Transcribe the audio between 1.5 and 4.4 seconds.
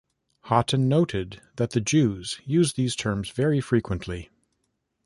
that The Jews use these terms very frequently.